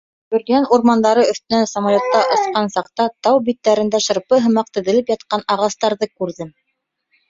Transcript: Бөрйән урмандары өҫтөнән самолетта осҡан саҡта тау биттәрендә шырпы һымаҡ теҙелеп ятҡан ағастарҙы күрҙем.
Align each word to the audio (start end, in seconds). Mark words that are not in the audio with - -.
Бөрйән 0.35 0.63
урмандары 0.77 1.25
өҫтөнән 1.33 1.69
самолетта 1.73 2.23
осҡан 2.39 2.71
саҡта 2.79 3.09
тау 3.29 3.45
биттәрендә 3.53 4.03
шырпы 4.09 4.43
һымаҡ 4.49 4.75
теҙелеп 4.81 5.17
ятҡан 5.19 5.49
ағастарҙы 5.59 6.15
күрҙем. 6.21 6.57